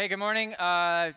[0.00, 0.54] Hey, good morning.
[0.54, 1.10] Uh,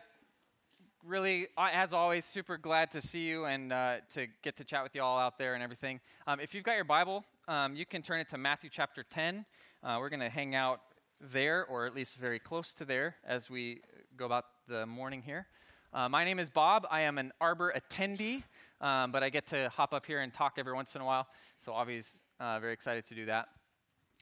[1.04, 4.92] really, as always, super glad to see you and uh, to get to chat with
[4.96, 6.00] you all out there and everything.
[6.26, 9.46] Um, if you've got your Bible, um, you can turn it to Matthew chapter 10.
[9.84, 10.80] Uh, we're going to hang out
[11.20, 13.82] there, or at least very close to there, as we
[14.16, 15.46] go about the morning here.
[15.92, 16.84] Uh, my name is Bob.
[16.90, 18.42] I am an Arbor attendee,
[18.80, 21.28] um, but I get to hop up here and talk every once in a while.
[21.64, 23.46] So, obviously, uh, very excited to do that.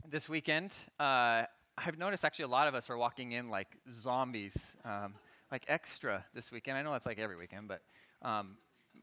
[0.06, 1.45] This weekend, uh,
[1.87, 5.15] I've noticed actually a lot of us are walking in like zombies, um,
[5.51, 6.77] like extra this weekend.
[6.77, 7.80] I know that's like every weekend, but
[8.21, 8.59] um,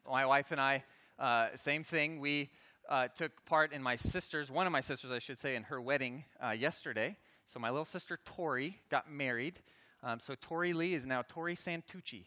[0.07, 0.83] my wife and I,
[1.17, 2.19] uh, same thing.
[2.19, 2.51] We
[2.87, 5.81] uh, took part in my sister's, one of my sisters, I should say, in her
[5.81, 7.15] wedding uh, yesterday.
[7.47, 9.59] So my little sister Tori got married.
[10.03, 12.25] Um, so Tori Lee is now Tori Santucci.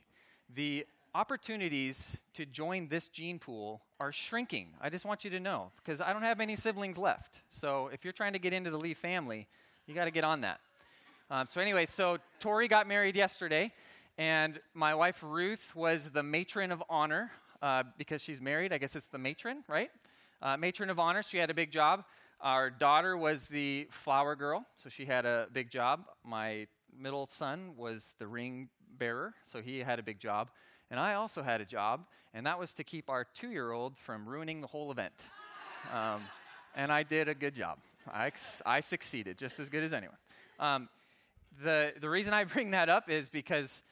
[0.52, 4.70] The opportunities to join this gene pool are shrinking.
[4.80, 7.36] I just want you to know because I don't have any siblings left.
[7.50, 9.46] So if you're trying to get into the Lee family,
[9.90, 10.60] you got to get on that.
[11.32, 13.72] Um, so, anyway, so Tori got married yesterday,
[14.18, 18.72] and my wife Ruth was the matron of honor uh, because she's married.
[18.72, 19.90] I guess it's the matron, right?
[20.40, 21.24] Uh, matron of honor.
[21.24, 22.04] She had a big job.
[22.40, 26.04] Our daughter was the flower girl, so she had a big job.
[26.24, 30.50] My middle son was the ring bearer, so he had a big job.
[30.88, 33.98] And I also had a job, and that was to keep our two year old
[33.98, 35.26] from ruining the whole event.
[35.92, 36.22] Um,
[36.74, 37.78] and I did a good job.
[38.12, 38.32] I,
[38.64, 40.16] I succeeded just as good as anyone.
[40.58, 40.88] Um,
[41.62, 43.82] the, the reason I bring that up is because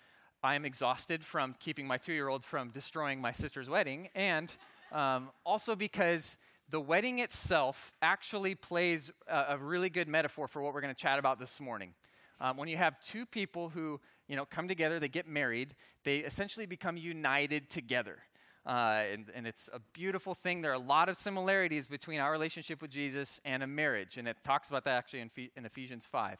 [0.42, 4.54] I am exhausted from keeping my two year old from destroying my sister's wedding, and
[4.92, 6.36] um, also because
[6.70, 11.00] the wedding itself actually plays a, a, really good metaphor for what we're going to
[11.00, 11.92] chat about this morning.
[12.40, 13.98] Um, when you have two people who
[14.28, 18.18] you know come together, they get married, they essentially become united together.
[18.66, 20.60] Uh, and, and, it's a beautiful thing.
[20.60, 24.28] There are a lot of similarities between our relationship with Jesus and a marriage, and
[24.28, 26.38] it talks about that actually in, in Ephesians 5.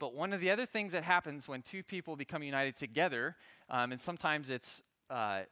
[0.00, 3.36] But one of the other things that happens when two people become united together,
[3.70, 5.42] um, and sometimes it's uh,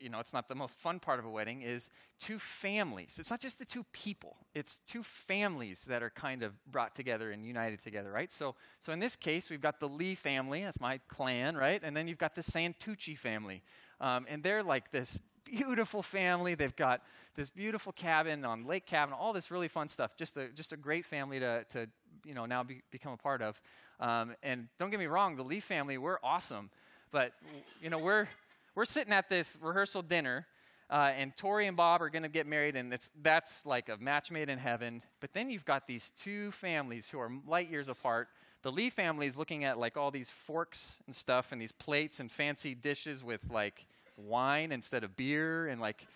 [0.00, 1.88] you know, it's not the most fun part of a wedding, is
[2.20, 3.16] two families.
[3.18, 7.30] It's not just the two people, it's two families that are kind of brought together
[7.30, 8.32] and united together, right?
[8.32, 11.80] So, so in this case, we've got the Lee family, that's my clan, right?
[11.82, 13.62] And then you've got the Santucci family.
[14.00, 16.54] Um, and they're like this beautiful family.
[16.54, 17.02] They've got
[17.34, 20.16] this beautiful cabin on Lake Cabin, all this really fun stuff.
[20.16, 21.88] Just a, just a great family to, to
[22.24, 23.60] you know, now be, become a part of.
[24.00, 26.70] Um, and don't get me wrong, the Lee family, we're awesome.
[27.10, 27.32] But,
[27.80, 28.26] you know, we're,
[28.74, 30.46] we're sitting at this rehearsal dinner,
[30.90, 34.30] uh, and Tori and Bob are going to get married, and that's like a match
[34.30, 35.02] made in heaven.
[35.20, 38.28] But then you've got these two families who are light years apart.
[38.62, 42.20] The Lee family is looking at like all these forks and stuff, and these plates
[42.20, 43.86] and fancy dishes with like
[44.16, 46.06] wine instead of beer and like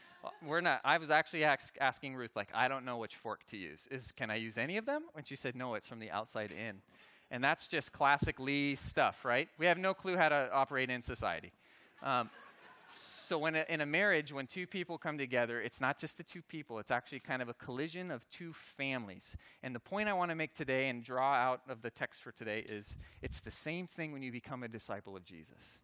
[0.46, 3.56] we're not i was actually ask, asking ruth like i don't know which fork to
[3.56, 3.88] use.
[3.90, 5.04] Is can i use any of them?
[5.16, 6.76] And she said no it's from the outside in.
[7.30, 9.48] And that's just classic lee stuff right?
[9.58, 11.52] We have no clue how to operate in society.
[12.02, 12.30] Um,
[12.90, 16.22] so when a, in a marriage when two people come together it's not just the
[16.22, 20.12] two people it's actually kind of a collision of two families and the point i
[20.12, 23.50] want to make today and draw out of the text for today is it's the
[23.50, 25.78] same thing when you become a disciple of jesus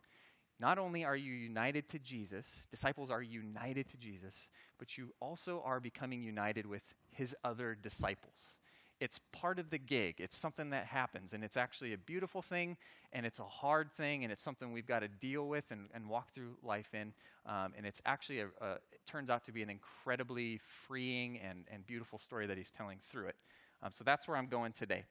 [0.61, 4.49] not only are you united to Jesus, disciples are united to Jesus,
[4.79, 8.57] but you also are becoming united with his other disciples.
[9.05, 10.15] It's part of the gig.
[10.17, 12.79] It's something that happens, and it's actually a beautiful thing,
[13.13, 16.09] and it's a hard thing, and it's something we've got to deal with and, and
[16.09, 17.13] walk through life in.
[17.45, 21.65] Um, and it's actually, a, a, it turns out to be an incredibly freeing and,
[21.71, 23.37] and beautiful story that he's telling through it.
[23.83, 25.05] Um, so that's where I'm going today.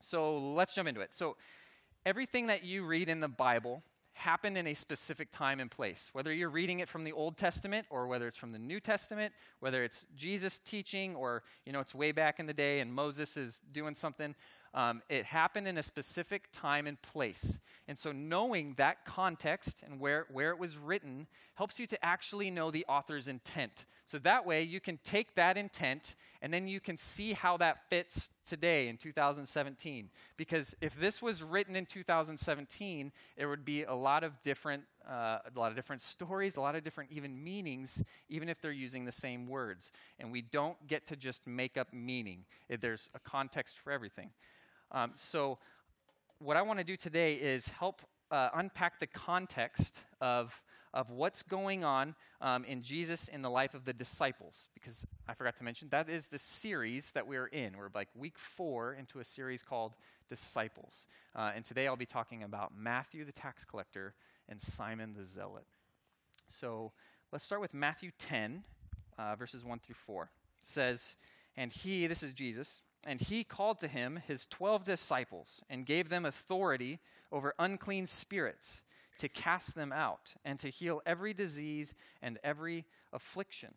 [0.00, 1.10] So let's jump into it.
[1.12, 1.36] So,
[2.04, 6.10] everything that you read in the Bible happened in a specific time and place.
[6.12, 9.32] Whether you're reading it from the Old Testament or whether it's from the New Testament,
[9.60, 13.36] whether it's Jesus teaching or you know it's way back in the day and Moses
[13.36, 14.34] is doing something,
[14.74, 17.58] um, it happened in a specific time and place.
[17.88, 22.50] And so knowing that context and where, where it was written helps you to actually
[22.50, 23.84] know the author's intent.
[24.06, 27.88] So that way you can take that intent and then you can see how that
[27.88, 30.10] fits today in 2017.
[30.36, 35.38] Because if this was written in 2017, it would be a lot of different, uh,
[35.44, 39.04] a lot of different stories, a lot of different even meanings, even if they're using
[39.04, 39.92] the same words.
[40.18, 42.44] And we don't get to just make up meaning.
[42.68, 44.30] There's a context for everything.
[44.90, 45.58] Um, so,
[46.40, 48.02] what I want to do today is help
[48.32, 50.60] uh, unpack the context of
[50.94, 54.68] of what's going on um, in Jesus in the life of the disciples.
[54.74, 57.76] Because I forgot to mention, that is the series that we're in.
[57.76, 59.94] We're like week four into a series called
[60.28, 61.06] Disciples.
[61.34, 64.14] Uh, and today I'll be talking about Matthew the tax collector
[64.48, 65.66] and Simon the zealot.
[66.48, 66.92] So
[67.32, 68.62] let's start with Matthew 10,
[69.18, 70.24] uh, verses 1 through 4.
[70.24, 71.16] It says,
[71.56, 76.08] And he, this is Jesus, And he called to him his twelve disciples and gave
[76.08, 77.00] them authority
[77.30, 78.82] over unclean spirits
[79.22, 83.72] to cast them out and to heal every disease and every affliction.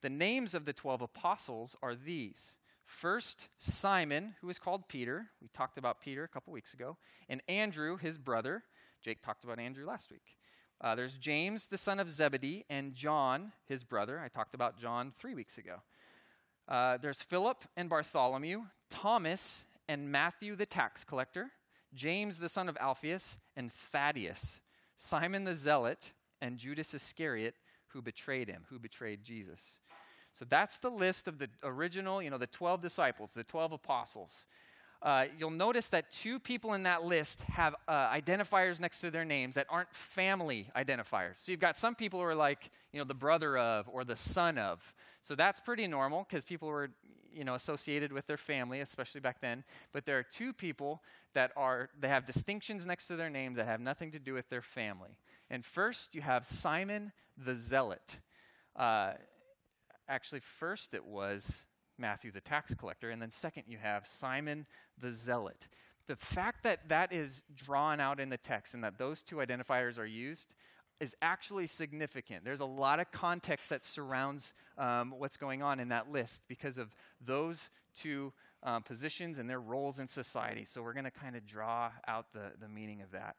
[0.00, 2.56] The names of the twelve apostles are these
[2.86, 5.26] First, Simon, who is called Peter.
[5.42, 6.96] We talked about Peter a couple weeks ago.
[7.28, 8.62] And Andrew, his brother.
[9.02, 10.36] Jake talked about Andrew last week.
[10.80, 14.18] Uh, there's James, the son of Zebedee, and John, his brother.
[14.18, 15.82] I talked about John three weeks ago.
[16.68, 21.50] Uh, there's Philip and Bartholomew, Thomas and Matthew, the tax collector,
[21.92, 24.60] James, the son of Alphaeus, and Thaddeus,
[24.96, 27.54] Simon the zealot, and Judas Iscariot,
[27.88, 29.80] who betrayed him, who betrayed Jesus.
[30.38, 34.32] So that's the list of the original, you know, the 12 disciples, the 12 apostles.
[35.02, 39.24] Uh, you'll notice that two people in that list have uh, identifiers next to their
[39.24, 41.36] names that aren't family identifiers.
[41.36, 44.16] So you've got some people who are like, you know, the brother of or the
[44.16, 44.80] son of.
[45.22, 46.90] So that's pretty normal because people were,
[47.36, 49.62] you know, associated with their family, especially back then.
[49.92, 51.02] But there are two people
[51.34, 54.48] that are, they have distinctions next to their names that have nothing to do with
[54.48, 55.18] their family.
[55.50, 58.18] And first, you have Simon the Zealot.
[58.74, 59.12] Uh,
[60.08, 61.62] actually, first it was
[61.98, 64.66] Matthew the tax collector, and then second you have Simon
[65.00, 65.68] the zealot.
[66.06, 69.98] The fact that that is drawn out in the text and that those two identifiers
[69.98, 70.54] are used
[71.00, 72.44] is actually significant.
[72.44, 76.78] There's a lot of context that surrounds um, what's going on in that list because
[76.78, 76.94] of
[77.24, 78.32] those two
[78.62, 80.64] um, positions and their roles in society.
[80.64, 83.36] So we're going to kind of draw out the, the meaning of that.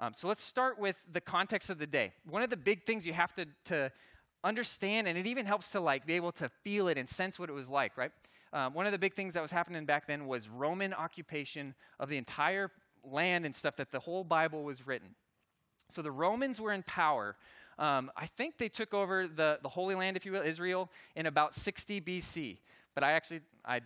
[0.00, 2.12] Um, so let's start with the context of the day.
[2.28, 3.92] One of the big things you have to, to
[4.42, 7.48] understand, and it even helps to like be able to feel it and sense what
[7.48, 8.10] it was like, right?
[8.52, 12.08] Um, one of the big things that was happening back then was Roman occupation of
[12.08, 12.70] the entire
[13.04, 15.14] land and stuff that the whole Bible was written.
[15.94, 17.36] So the Romans were in power.
[17.78, 21.26] Um, I think they took over the, the Holy Land, if you will, Israel, in
[21.26, 22.58] about 60 BC.
[22.96, 23.80] But I actually, I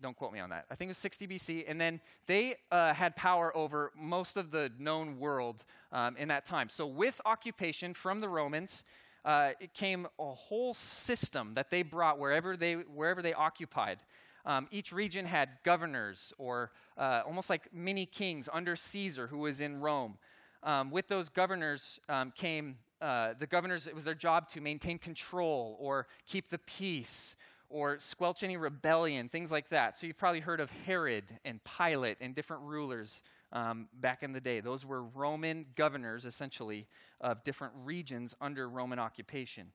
[0.00, 0.64] don't quote me on that.
[0.70, 1.64] I think it was 60 BC.
[1.68, 6.46] And then they uh, had power over most of the known world um, in that
[6.46, 6.70] time.
[6.70, 8.82] So with occupation from the Romans,
[9.26, 13.98] uh, it came a whole system that they brought wherever they, wherever they occupied.
[14.46, 19.60] Um, each region had governors or uh, almost like mini kings under Caesar, who was
[19.60, 20.16] in Rome.
[20.62, 24.98] Um, with those governors um, came uh, the governors, it was their job to maintain
[24.98, 27.34] control or keep the peace
[27.70, 29.96] or squelch any rebellion, things like that.
[29.96, 33.22] So you've probably heard of Herod and Pilate and different rulers
[33.52, 34.60] um, back in the day.
[34.60, 36.86] Those were Roman governors, essentially,
[37.20, 39.68] of different regions under Roman occupation.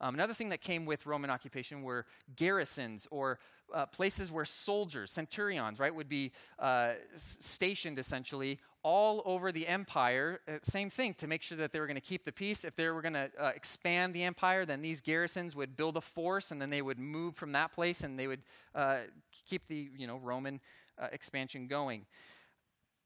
[0.00, 2.04] Um, another thing that came with Roman occupation were
[2.36, 3.38] garrisons or
[3.74, 9.66] uh, places where soldiers, centurions, right, would be uh, s- stationed essentially all over the
[9.66, 10.38] empire.
[10.46, 12.64] Uh, same thing to make sure that they were going to keep the peace.
[12.64, 16.00] If they were going to uh, expand the empire, then these garrisons would build a
[16.00, 18.42] force, and then they would move from that place, and they would
[18.76, 18.98] uh,
[19.44, 20.60] keep the you know Roman
[20.98, 22.06] uh, expansion going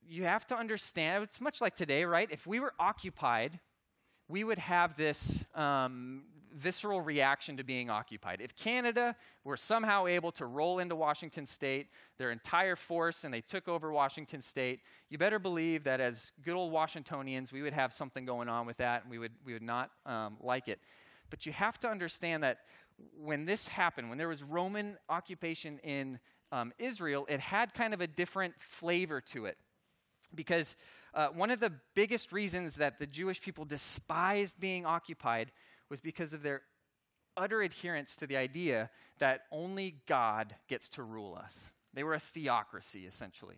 [0.08, 2.28] you have to understand, it's much like today, right?
[2.32, 3.60] If we were occupied,
[4.28, 6.22] we would have this um,
[6.54, 8.40] visceral reaction to being occupied.
[8.40, 11.88] If Canada were somehow able to roll into Washington state,
[12.18, 16.54] their entire force, and they took over Washington state, you better believe that as good
[16.54, 19.62] old Washingtonians, we would have something going on with that, and we would, we would
[19.62, 20.80] not um, like it.
[21.30, 22.58] But you have to understand that
[23.16, 26.18] when this happened, when there was Roman occupation in
[26.52, 29.56] um, Israel, it had kind of a different flavor to it
[30.34, 30.76] because
[31.14, 35.50] uh, one of the biggest reasons that the Jewish people despised being occupied
[35.90, 36.62] was because of their
[37.36, 41.58] utter adherence to the idea that only God gets to rule us.
[41.92, 43.56] They were a theocracy, essentially.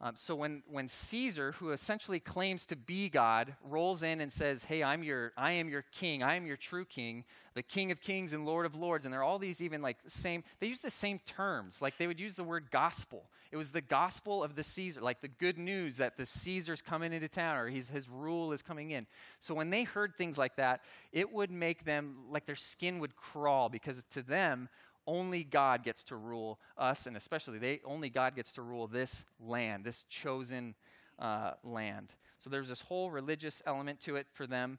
[0.00, 4.62] Um, so when, when Caesar, who essentially claims to be God, rolls in and says,
[4.62, 6.22] "Hey, I'm your, I am your king.
[6.22, 7.24] I am your true king,
[7.54, 9.96] the King of Kings and Lord of Lords," and there are all these even like
[10.06, 10.44] same.
[10.60, 11.82] They use the same terms.
[11.82, 13.24] Like they would use the word gospel.
[13.50, 17.12] It was the gospel of the Caesar, like the good news that the Caesar's coming
[17.12, 19.04] into town or his rule is coming in.
[19.40, 23.16] So when they heard things like that, it would make them like their skin would
[23.16, 24.68] crawl because to them
[25.08, 29.24] only God gets to rule us, and especially they only God gets to rule this
[29.40, 30.74] land, this chosen
[31.18, 32.12] uh, land.
[32.38, 34.78] So there's this whole religious element to it for them.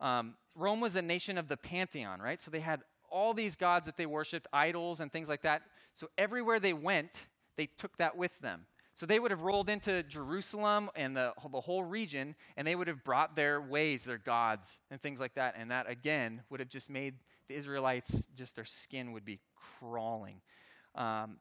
[0.00, 2.40] Um, Rome was a nation of the pantheon, right?
[2.40, 5.62] So they had all these gods that they worshipped, idols and things like that.
[5.94, 8.66] So everywhere they went, they took that with them.
[8.94, 12.88] So they would have rolled into Jerusalem and the, the whole region, and they would
[12.88, 15.54] have brought their ways, their gods, and things like that.
[15.56, 17.14] And that, again, would have just made
[17.48, 19.40] the Israelites, just their skin would be
[19.80, 20.40] crawling.
[20.94, 21.38] Um,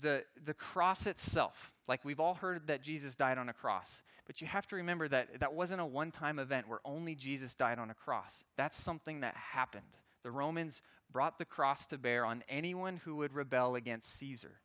[0.00, 4.40] the, the cross itself, like we've all heard that Jesus died on a cross, but
[4.40, 7.78] you have to remember that that wasn't a one time event where only Jesus died
[7.78, 8.44] on a cross.
[8.56, 9.84] That's something that happened.
[10.22, 10.82] The Romans
[11.12, 14.60] brought the cross to bear on anyone who would rebel against Caesar.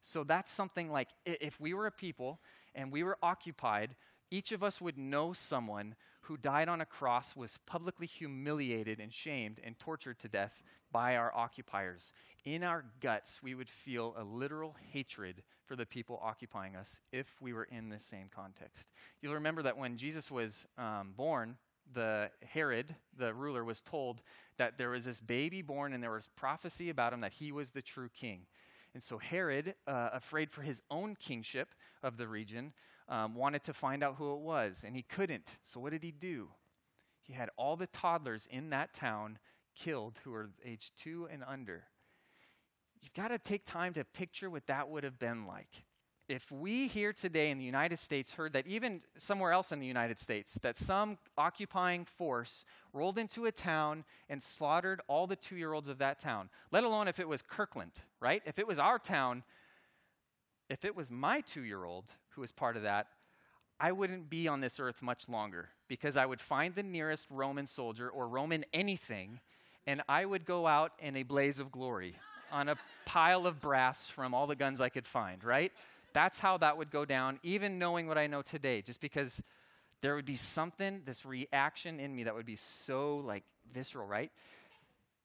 [0.00, 2.40] So that's something like if we were a people
[2.74, 3.94] and we were occupied,
[4.30, 9.12] each of us would know someone who died on a cross, was publicly humiliated and
[9.12, 12.12] shamed and tortured to death by our occupiers.
[12.44, 17.26] In our guts, we would feel a literal hatred for the people occupying us if
[17.40, 18.88] we were in this same context.
[19.20, 21.56] You'll remember that when Jesus was um, born,
[21.94, 24.22] the Herod, the ruler, was told
[24.58, 27.70] that there was this baby born and there was prophecy about him that he was
[27.70, 28.46] the true king.
[28.94, 32.72] And so Herod, uh, afraid for his own kingship of the region,
[33.12, 35.58] um, wanted to find out who it was, and he couldn't.
[35.62, 36.48] So what did he do?
[37.22, 39.38] He had all the toddlers in that town
[39.76, 41.84] killed who were age two and under.
[43.02, 45.84] You've got to take time to picture what that would have been like
[46.32, 49.86] if we here today in the United States heard that even somewhere else in the
[49.86, 52.64] United States, that some occupying force
[52.94, 56.84] rolled into a town and slaughtered all the two year olds of that town, let
[56.84, 58.42] alone if it was Kirkland, right?
[58.46, 59.42] If it was our town,
[60.72, 63.08] if it was my two year old who was part of that,
[63.78, 67.66] I wouldn't be on this earth much longer because I would find the nearest Roman
[67.66, 69.40] soldier or Roman anything
[69.86, 72.14] and I would go out in a blaze of glory
[72.50, 75.72] on a pile of brass from all the guns I could find, right?
[76.12, 79.42] That's how that would go down, even knowing what I know today, just because
[80.00, 83.42] there would be something, this reaction in me that would be so like
[83.74, 84.30] visceral, right?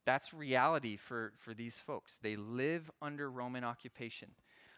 [0.05, 2.17] That's reality for, for these folks.
[2.21, 4.29] They live under Roman occupation.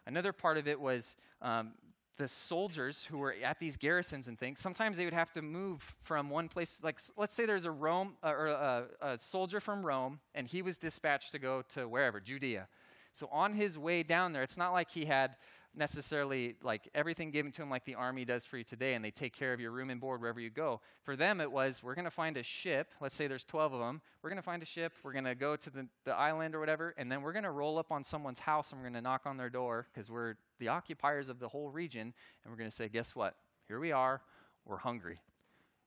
[0.06, 1.74] Another part of it was um,
[2.18, 4.60] the soldiers who were at these garrisons and things.
[4.60, 6.78] Sometimes they would have to move from one place.
[6.84, 10.62] Like, let's say there's a Rome uh, or a, a soldier from Rome, and he
[10.62, 12.68] was dispatched to go to wherever, Judea.
[13.14, 15.36] So on his way down there, it's not like he had
[15.76, 19.12] necessarily like everything given to them like the army does for you today and they
[19.12, 20.82] take care of your room and board wherever you go.
[21.04, 22.94] For them, it was we're going to find a ship.
[23.00, 24.02] Let's say there's 12 of them.
[24.22, 24.94] We're going to find a ship.
[25.04, 27.52] We're going to go to the, the island or whatever, and then we're going to
[27.52, 30.36] roll up on someone's house and we're going to knock on their door because we're
[30.60, 32.02] the occupiers of the whole region.
[32.44, 33.36] And we're going to say, guess what?
[33.68, 34.22] Here we are.
[34.66, 35.20] We're hungry.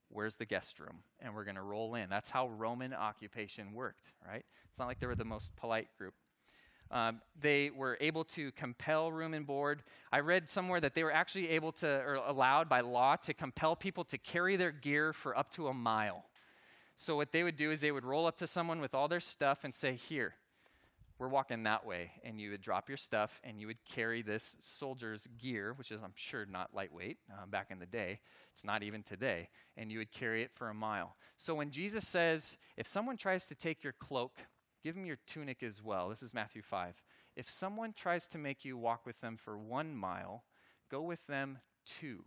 [0.09, 0.99] Where's the guest room?
[1.21, 2.11] And we're going to roll in.
[2.11, 4.45] That's how Roman occupation worked, right?
[4.71, 6.15] It's not like they were the most polite group.
[6.93, 9.83] Um, they were able to compel room and board.
[10.13, 13.75] I read somewhere that they were actually able to, or allowed by law, to compel
[13.75, 16.27] people to carry their gear for up to a mile.
[16.97, 19.21] So, what they would do is they would roll up to someone with all their
[19.21, 20.35] stuff and say, Here,
[21.19, 22.11] we're walking that way.
[22.25, 26.03] And you would drop your stuff and you would carry this soldier's gear, which is,
[26.03, 28.21] I'm sure, not lightweight uh, back in the day.
[28.53, 29.49] It's not even today.
[29.79, 31.17] And you would carry it for a mile.
[31.39, 34.33] So, when Jesus says, If someone tries to take your cloak,
[34.83, 36.09] Give him your tunic as well.
[36.09, 37.03] This is Matthew 5.
[37.37, 40.45] If someone tries to make you walk with them for one mile,
[40.91, 42.25] go with them two.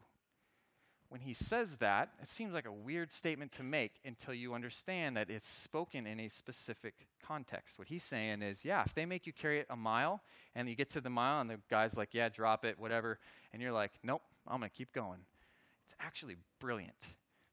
[1.09, 5.15] When he says that, it seems like a weird statement to make until you understand
[5.15, 7.77] that it's spoken in a specific context.
[7.77, 10.21] What he's saying is, yeah, if they make you carry it a mile
[10.55, 13.19] and you get to the mile and the guy's like, yeah, drop it, whatever,
[13.53, 15.19] and you're like, nope, I'm going to keep going.
[15.85, 16.97] It's actually brilliant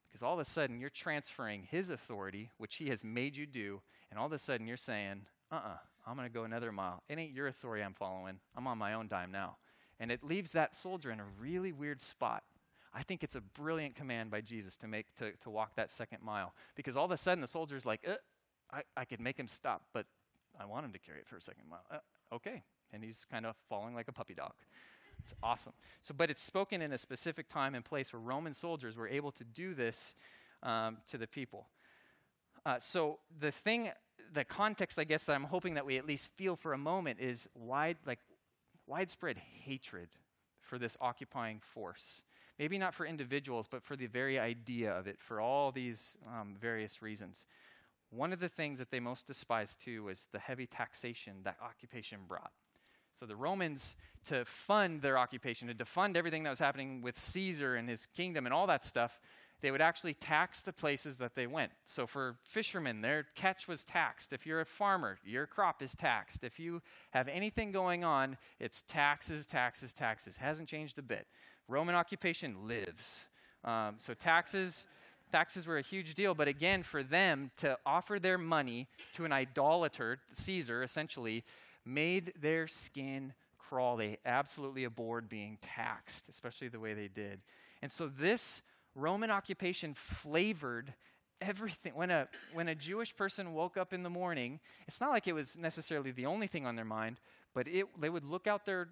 [0.09, 3.83] because all of a sudden you're transferring his authority, which he has made you do,
[4.13, 5.77] and all of a sudden you're saying, uh uh-uh, uh,
[6.07, 7.03] i am going to go another mile.
[7.09, 8.39] It ain't your authority I'm following.
[8.55, 9.57] I'm on my own dime now.
[9.99, 12.43] And it leaves that soldier in a really weird spot.
[12.93, 16.19] I think it's a brilliant command by Jesus to make to, to walk that second
[16.23, 16.53] mile.
[16.75, 18.17] Because all of a sudden the soldier's like, uh,
[18.71, 20.05] I, I could make him stop, but
[20.61, 21.87] I want him to carry it for a second mile.
[21.91, 22.63] Uh, okay.
[22.93, 24.53] And he's kind of falling like a puppy dog.
[25.21, 25.73] It's awesome.
[26.03, 29.33] So, but it's spoken in a specific time and place where Roman soldiers were able
[29.33, 30.15] to do this
[30.63, 31.69] um, to the people.
[32.65, 33.91] Uh, so the thing,
[34.33, 37.21] the context, I guess, that I'm hoping that we at least feel for a moment
[37.21, 38.21] is wide, like
[38.87, 40.09] widespread hatred
[40.61, 42.23] for this occupying force.
[42.59, 46.55] Maybe not for individuals, but for the very idea of it, for all these um,
[46.61, 47.45] various reasons.
[48.11, 52.21] One of the things that they most despised too was the heavy taxation that occupation
[52.29, 52.53] brought.
[53.19, 53.95] So the Romans,
[54.29, 58.47] to fund their occupation, to defund everything that was happening with Caesar and his kingdom
[58.47, 59.21] and all that stuff,
[59.63, 61.71] they would actually tax the places that they went.
[61.85, 64.33] So for fishermen, their catch was taxed.
[64.33, 66.43] If you're a farmer, your crop is taxed.
[66.43, 70.37] If you have anything going on, it's taxes, taxes, taxes.
[70.37, 71.29] Hasn't changed a bit.
[71.69, 73.27] Roman occupation lives.
[73.65, 74.85] Um, so taxes.
[75.31, 79.33] Taxes were a huge deal, but again, for them to offer their money to an
[79.33, 81.43] idolater, Caesar, essentially,
[81.87, 83.97] made their skin crawl.
[83.97, 87.41] They absolutely abhorred being taxed, especially the way they did.
[87.81, 88.61] And so this
[88.95, 90.93] Roman occupation flavored
[91.41, 91.95] everything.
[91.95, 95.33] When a, when a Jewish person woke up in the morning, it's not like it
[95.33, 97.21] was necessarily the only thing on their mind,
[97.55, 98.89] but it, they would look out their,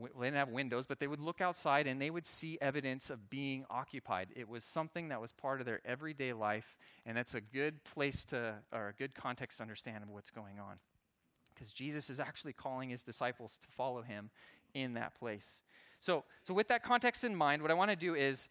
[0.00, 3.28] they didn't have windows, but they would look outside and they would see evidence of
[3.28, 4.28] being occupied.
[4.34, 8.24] It was something that was part of their everyday life, and that's a good place
[8.26, 10.76] to, or a good context to understand what's going on.
[11.54, 14.30] Because Jesus is actually calling his disciples to follow him
[14.74, 15.60] in that place.
[16.00, 18.48] So, so with that context in mind, what I want to do is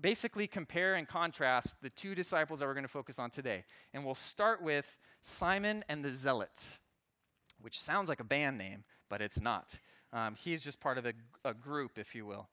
[0.00, 3.64] basically compare and contrast the two disciples that we're going to focus on today.
[3.94, 6.78] And we'll start with Simon and the Zealots,
[7.60, 9.74] which sounds like a band name, but it's not.
[10.12, 11.12] Um, he's just part of a,
[11.44, 12.48] a group, if you will.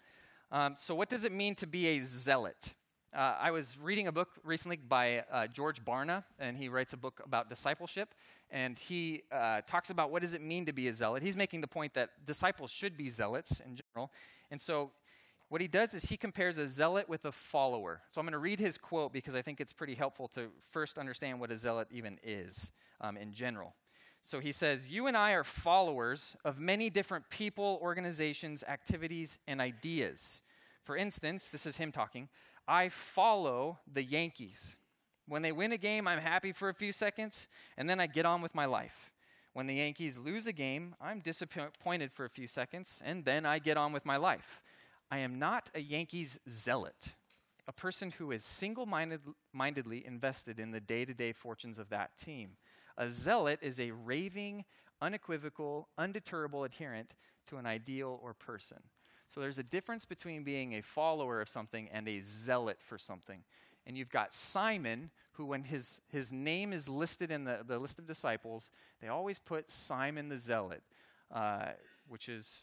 [0.51, 2.75] Um, so, what does it mean to be a zealot?
[3.15, 6.97] Uh, I was reading a book recently by uh, George Barna, and he writes a
[6.97, 8.13] book about discipleship.
[8.51, 11.23] And he uh, talks about what does it mean to be a zealot.
[11.23, 14.11] He's making the point that disciples should be zealots in general.
[14.51, 14.91] And so,
[15.49, 18.01] what he does is he compares a zealot with a follower.
[18.11, 20.97] So, I'm going to read his quote because I think it's pretty helpful to first
[20.97, 22.71] understand what a zealot even is
[23.01, 23.75] um, in general.
[24.25, 29.61] So he says, You and I are followers of many different people, organizations, activities, and
[29.61, 30.41] ideas.
[30.83, 32.27] For instance, this is him talking
[32.67, 34.75] I follow the Yankees.
[35.27, 37.47] When they win a game, I'm happy for a few seconds,
[37.77, 39.11] and then I get on with my life.
[39.53, 43.59] When the Yankees lose a game, I'm disappointed for a few seconds, and then I
[43.59, 44.63] get on with my life.
[45.11, 47.13] I am not a Yankees zealot,
[47.67, 52.17] a person who is single mindedly invested in the day to day fortunes of that
[52.17, 52.57] team.
[52.97, 54.65] A zealot is a raving,
[55.01, 57.13] unequivocal, undeterrable adherent
[57.49, 58.79] to an ideal or person.
[59.33, 63.43] So there's a difference between being a follower of something and a zealot for something.
[63.85, 67.99] And you've got Simon, who, when his, his name is listed in the, the list
[67.99, 68.71] of disciples,
[69.01, 70.81] they always put Simon the Zealot,
[71.31, 71.73] uh,
[72.07, 72.61] which is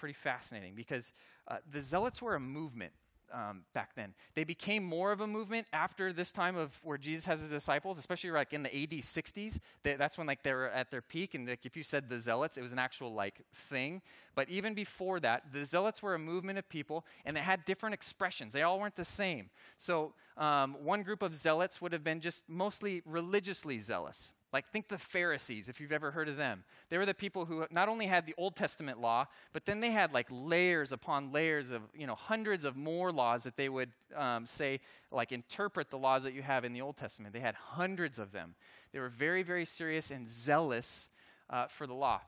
[0.00, 1.12] pretty fascinating because
[1.46, 2.92] uh, the Zealots were a movement
[3.32, 4.14] um, back then.
[4.34, 7.98] They became more of a movement after this time of where Jesus has his disciples,
[7.98, 9.58] especially like in the AD 60s.
[9.82, 12.18] They, that's when like they were at their peak, and like if you said the
[12.18, 14.00] Zealots, it was an actual like thing.
[14.34, 17.94] But even before that, the Zealots were a movement of people, and they had different
[17.94, 18.54] expressions.
[18.54, 19.50] They all weren't the same.
[19.76, 24.32] So um, one group of Zealots would have been just mostly religiously zealous.
[24.52, 26.64] Like, think the Pharisees, if you've ever heard of them.
[26.88, 29.92] They were the people who not only had the Old Testament law, but then they
[29.92, 33.90] had like layers upon layers of, you know, hundreds of more laws that they would
[34.16, 34.80] um, say,
[35.12, 37.32] like, interpret the laws that you have in the Old Testament.
[37.32, 38.56] They had hundreds of them.
[38.92, 41.08] They were very, very serious and zealous
[41.48, 42.20] uh, for the law.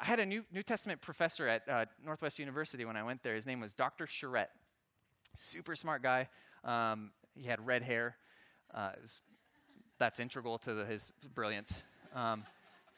[0.00, 3.34] I had a New, New Testament professor at uh, Northwest University when I went there.
[3.34, 4.06] His name was Dr.
[4.06, 4.50] Charette.
[5.36, 6.28] Super smart guy.
[6.64, 8.16] Um, he had red hair.
[8.72, 8.90] Uh,
[9.98, 11.82] that's integral to the, his brilliance.
[12.14, 12.44] Um,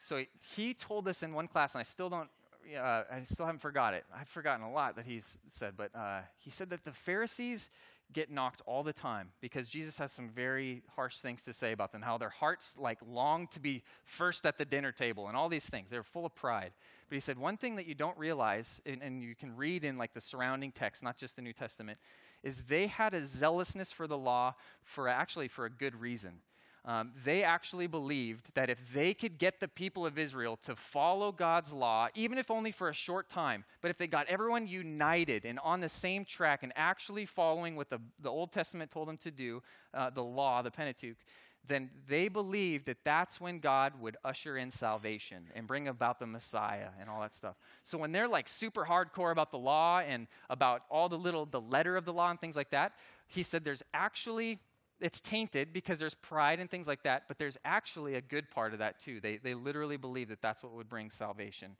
[0.07, 0.23] so
[0.55, 2.29] he, told us in one class, and I still don't,
[2.75, 4.03] uh, I still haven't forgot it.
[4.15, 7.69] I've forgotten a lot that he's said, but uh, he said that the Pharisees
[8.13, 11.91] get knocked all the time because Jesus has some very harsh things to say about
[11.91, 15.49] them, how their hearts like long to be first at the dinner table and all
[15.49, 15.89] these things.
[15.89, 16.71] They're full of pride.
[17.09, 19.97] But he said one thing that you don't realize, and, and you can read in
[19.97, 21.99] like the surrounding text, not just the New Testament,
[22.43, 26.39] is they had a zealousness for the law for actually for a good reason
[26.83, 31.31] um, they actually believed that if they could get the people of Israel to follow
[31.31, 35.45] God's law, even if only for a short time, but if they got everyone united
[35.45, 39.17] and on the same track and actually following what the, the Old Testament told them
[39.17, 39.61] to do,
[39.93, 41.17] uh, the law, the Pentateuch,
[41.67, 46.25] then they believed that that's when God would usher in salvation and bring about the
[46.25, 47.55] Messiah and all that stuff.
[47.83, 51.61] So when they're like super hardcore about the law and about all the little, the
[51.61, 52.93] letter of the law and things like that,
[53.27, 54.57] he said there's actually
[55.01, 58.73] it's tainted because there's pride and things like that, but there's actually a good part
[58.73, 59.19] of that too.
[59.19, 61.75] They, they literally believe that that's what would bring salvation.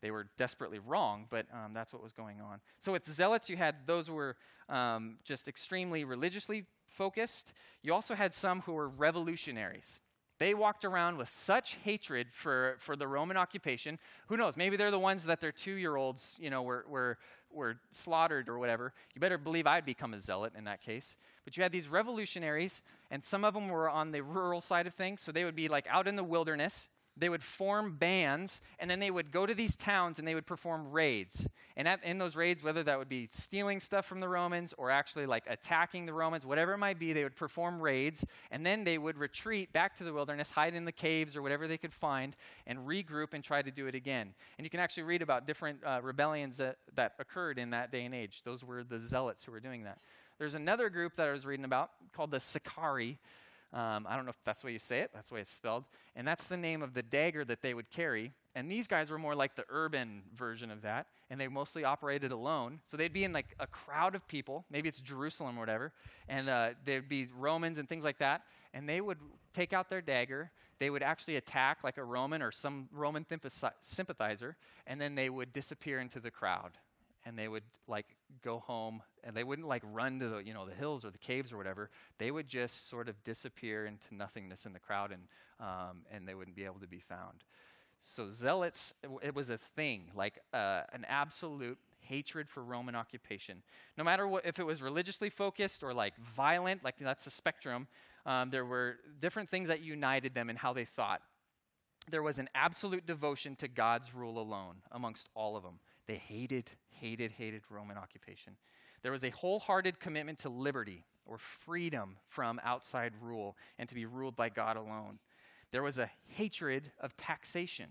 [0.00, 2.60] They were desperately wrong, but um, that's what was going on.
[2.80, 4.36] So with zealots, you had those who were
[4.68, 7.52] um, just extremely religiously focused.
[7.82, 10.00] You also had some who were revolutionaries.
[10.44, 13.98] They walked around with such hatred for, for the Roman occupation.
[14.26, 14.58] Who knows?
[14.58, 17.16] Maybe they're the ones that their two year olds, you know, were, were,
[17.50, 18.92] were slaughtered or whatever.
[19.14, 21.16] You better believe I'd become a zealot in that case.
[21.46, 24.92] But you had these revolutionaries, and some of them were on the rural side of
[24.92, 26.88] things, so they would be like out in the wilderness.
[27.16, 30.46] They would form bands, and then they would go to these towns and they would
[30.46, 31.46] perform raids.
[31.76, 34.90] And at, in those raids, whether that would be stealing stuff from the Romans or
[34.90, 38.82] actually like attacking the Romans, whatever it might be, they would perform raids, and then
[38.82, 41.92] they would retreat back to the wilderness, hide in the caves or whatever they could
[41.92, 42.34] find,
[42.66, 44.34] and regroup and try to do it again.
[44.58, 48.04] And you can actually read about different uh, rebellions that, that occurred in that day
[48.04, 48.42] and age.
[48.44, 49.98] Those were the zealots who were doing that.
[50.38, 53.18] There's another group that I was reading about called the Sicarii.
[53.74, 55.52] Um, I don't know if that's the way you say it, that's the way it's
[55.52, 55.84] spelled.
[56.14, 58.32] And that's the name of the dagger that they would carry.
[58.54, 62.30] And these guys were more like the urban version of that, and they mostly operated
[62.30, 62.78] alone.
[62.86, 65.92] So they'd be in like a crowd of people, maybe it's Jerusalem or whatever,
[66.28, 69.18] and uh, there'd be Romans and things like that, and they would
[69.52, 70.52] take out their dagger.
[70.78, 73.26] They would actually attack like a Roman or some Roman
[73.80, 74.56] sympathizer,
[74.86, 76.78] and then they would disappear into the crowd
[77.26, 78.06] and they would like
[78.42, 81.18] go home and they wouldn't like run to the you know the hills or the
[81.18, 85.22] caves or whatever they would just sort of disappear into nothingness in the crowd and
[85.60, 87.44] um, and they wouldn't be able to be found
[88.02, 93.62] So zealots, it was a thing, like uh, an absolute hatred for Roman occupation.
[93.96, 97.88] No matter what, if it was religiously focused or like violent, like that's a spectrum,
[98.26, 101.22] um, there were different things that united them in how they thought.
[102.10, 105.80] There was an absolute devotion to God's rule alone amongst all of them.
[106.06, 108.56] They hated, hated, hated Roman occupation.
[109.02, 114.06] There was a wholehearted commitment to liberty or freedom from outside rule and to be
[114.06, 115.18] ruled by God alone.
[115.72, 117.88] There was a hatred of taxation.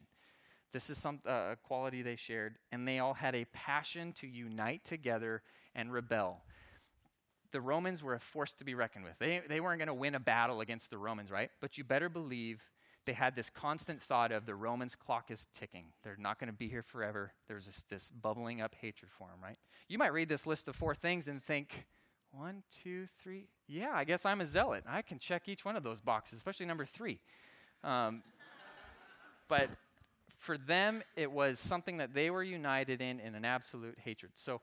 [0.72, 4.28] This is some uh, a quality they shared, and they all had a passion to
[4.28, 5.44] unite together
[5.76, 6.42] and rebel.
[7.52, 9.14] The Romans were a force to be reckoned with.
[9.20, 11.52] They, they weren't going to win a battle against the Romans, right?
[11.62, 12.64] But you better believe
[13.06, 15.86] they had this constant thought of the Romans' clock is ticking.
[16.04, 17.34] They're not going to be here forever.
[17.48, 19.58] There's this, this bubbling up hatred for them, right?
[19.88, 21.86] You might read this list of four things and think,
[22.32, 23.48] one, two, three.
[23.68, 24.84] Yeah, I guess I'm a zealot.
[24.88, 27.20] I can check each one of those boxes, especially number three.
[27.84, 28.24] Um,
[29.48, 29.70] but
[30.38, 34.32] for them, it was something that they were united in in an absolute hatred.
[34.36, 34.62] So,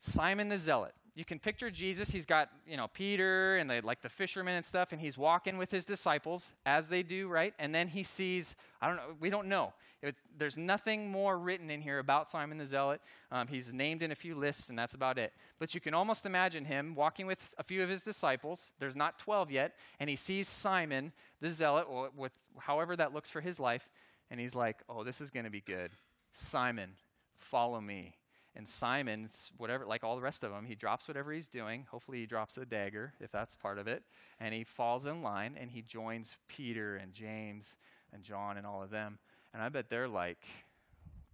[0.00, 0.94] Simon the Zealot.
[1.14, 2.10] You can picture Jesus.
[2.10, 5.58] He's got, you know, Peter and the, like the fishermen and stuff, and he's walking
[5.58, 7.52] with his disciples as they do, right?
[7.58, 9.74] And then he sees, I don't know, we don't know.
[10.00, 13.02] It, there's nothing more written in here about Simon the Zealot.
[13.30, 15.34] Um, he's named in a few lists, and that's about it.
[15.58, 18.70] But you can almost imagine him walking with a few of his disciples.
[18.78, 23.42] There's not 12 yet, and he sees Simon the Zealot, with however that looks for
[23.42, 23.86] his life,
[24.30, 25.90] and he's like, oh, this is going to be good.
[26.32, 26.92] Simon,
[27.36, 28.14] follow me.
[28.54, 31.86] And Simon's, whatever, like all the rest of them, he drops whatever he's doing.
[31.90, 34.02] Hopefully, he drops a dagger, if that's part of it.
[34.40, 37.76] And he falls in line and he joins Peter and James
[38.12, 39.18] and John and all of them.
[39.54, 40.46] And I bet they're like,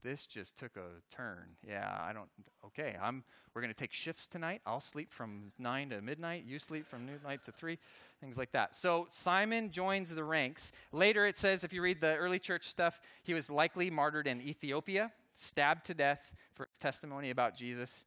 [0.08, 1.44] this just took a turn.
[1.66, 2.28] Yeah, I don't,
[2.64, 3.22] okay, I'm,
[3.54, 4.62] we're going to take shifts tonight.
[4.64, 6.44] I'll sleep from 9 to midnight.
[6.46, 7.78] You sleep from midnight to 3,
[8.18, 8.74] things like that.
[8.74, 10.72] So Simon joins the ranks.
[10.92, 14.40] Later it says, if you read the early church stuff, he was likely martyred in
[14.40, 18.04] Ethiopia, stabbed to death for testimony about Jesus.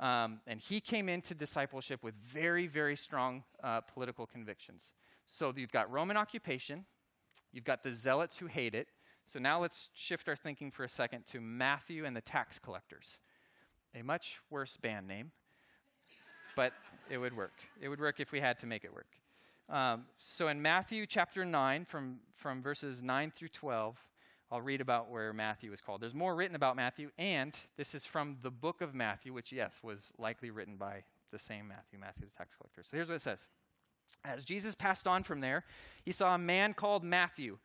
[0.00, 4.90] Um, and he came into discipleship with very, very strong uh, political convictions.
[5.26, 6.86] So you've got Roman occupation,
[7.52, 8.88] you've got the zealots who hate it,
[9.32, 13.16] so now let's shift our thinking for a second to Matthew and the tax collectors.
[13.98, 15.30] A much worse band name,
[16.54, 16.74] but
[17.08, 17.54] it would work.
[17.80, 19.06] It would work if we had to make it work.
[19.70, 23.96] Um, so in Matthew chapter 9, from, from verses 9 through 12,
[24.50, 26.02] I'll read about where Matthew is called.
[26.02, 29.78] There's more written about Matthew, and this is from the book of Matthew, which, yes,
[29.82, 32.82] was likely written by the same Matthew, Matthew the tax collector.
[32.82, 33.46] So here's what it says
[34.26, 35.64] As Jesus passed on from there,
[36.04, 37.56] he saw a man called Matthew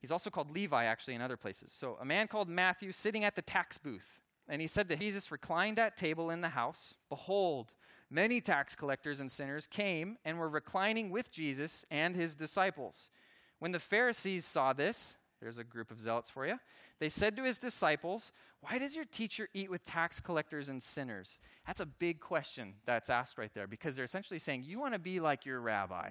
[0.00, 1.72] He's also called Levi, actually, in other places.
[1.72, 4.20] So, a man called Matthew sitting at the tax booth.
[4.48, 6.94] And he said that Jesus reclined at table in the house.
[7.08, 7.74] Behold,
[8.10, 13.10] many tax collectors and sinners came and were reclining with Jesus and his disciples.
[13.58, 16.58] When the Pharisees saw this, there's a group of zealots for you,
[16.98, 21.38] they said to his disciples, Why does your teacher eat with tax collectors and sinners?
[21.66, 24.98] That's a big question that's asked right there because they're essentially saying, You want to
[24.98, 26.10] be like your rabbi.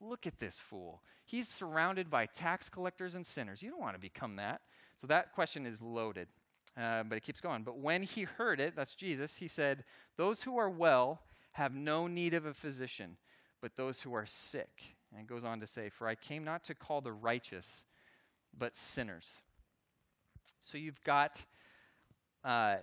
[0.00, 1.02] Look at this fool.
[1.24, 3.62] He's surrounded by tax collectors and sinners.
[3.62, 4.60] You don't want to become that.
[4.98, 6.28] So that question is loaded.
[6.76, 7.62] Uh, but it keeps going.
[7.64, 9.84] But when he heard it, that's Jesus, he said,
[10.16, 11.20] Those who are well
[11.52, 13.18] have no need of a physician,
[13.60, 14.96] but those who are sick.
[15.16, 17.84] And goes on to say, For I came not to call the righteous,
[18.56, 19.28] but sinners.
[20.60, 21.44] So you've got
[22.42, 22.76] uh,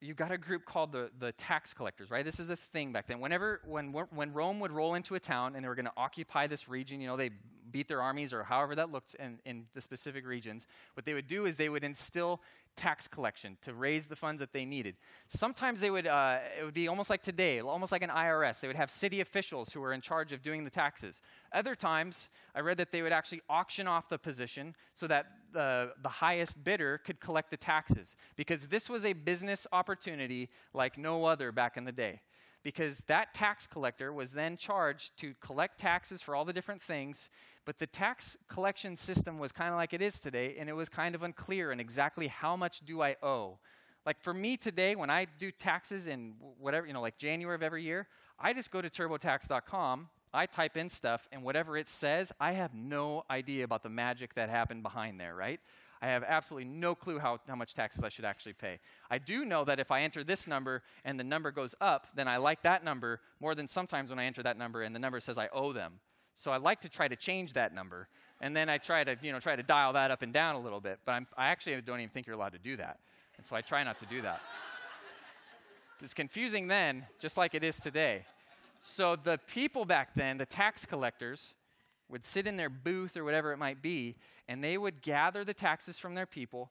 [0.00, 2.24] you've got a group called the, the tax collectors, right?
[2.24, 3.20] This is a thing back then.
[3.20, 6.46] Whenever, when, when Rome would roll into a town and they were going to occupy
[6.46, 7.30] this region, you know, they
[7.70, 11.26] beat their armies or however that looked in, in the specific regions, what they would
[11.26, 12.40] do is they would instill
[12.76, 14.96] tax collection to raise the funds that they needed.
[15.28, 18.60] Sometimes they would, uh, it would be almost like today, almost like an IRS.
[18.60, 21.20] They would have city officials who were in charge of doing the taxes.
[21.52, 25.92] Other times, I read that they would actually auction off the position so that the,
[26.02, 31.24] the highest bidder could collect the taxes because this was a business opportunity like no
[31.24, 32.20] other back in the day
[32.64, 37.28] because that tax collector was then charged to collect taxes for all the different things.
[37.66, 40.88] But the tax collection system was kind of like it is today, and it was
[40.88, 43.58] kind of unclear in exactly how much do I owe.
[44.06, 47.62] Like for me today, when I do taxes in whatever, you know, like January of
[47.62, 52.32] every year, I just go to turbotax.com, I type in stuff, and whatever it says,
[52.40, 55.60] I have no idea about the magic that happened behind there, right?
[56.02, 58.78] I have absolutely no clue how, how much taxes I should actually pay.
[59.10, 62.28] I do know that if I enter this number and the number goes up, then
[62.28, 65.20] I like that number more than sometimes when I enter that number and the number
[65.20, 65.94] says I owe them.
[66.34, 68.08] So I like to try to change that number.
[68.40, 70.60] And then I try to, you know, try to dial that up and down a
[70.60, 70.98] little bit.
[71.04, 72.98] But I'm, I actually don't even think you're allowed to do that.
[73.38, 74.40] And so I try not to do that.
[76.02, 78.26] It's confusing then, just like it is today.
[78.82, 81.54] So the people back then, the tax collectors,
[82.10, 84.16] would sit in their booth or whatever it might be,
[84.48, 86.70] and they would gather the taxes from their people,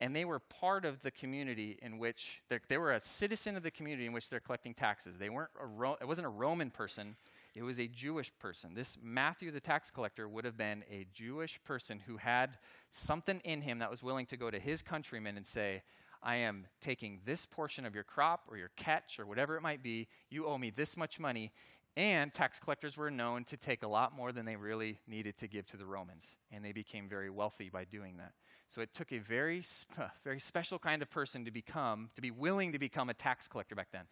[0.00, 3.70] and they were part of the community in which they were a citizen of the
[3.70, 5.16] community in which they're collecting taxes.
[5.18, 7.16] They weren't a Ro- it wasn't a Roman person,
[7.54, 8.74] it was a Jewish person.
[8.74, 12.58] This Matthew the tax collector would have been a Jewish person who had
[12.90, 15.82] something in him that was willing to go to his countrymen and say,
[16.24, 19.82] I am taking this portion of your crop or your catch or whatever it might
[19.82, 20.08] be.
[20.30, 21.52] You owe me this much money.
[21.96, 25.46] And tax collectors were known to take a lot more than they really needed to
[25.46, 26.34] give to the Romans.
[26.50, 28.32] And they became very wealthy by doing that.
[28.68, 32.32] So it took a very, sp- very special kind of person to become, to be
[32.32, 34.06] willing to become a tax collector back then.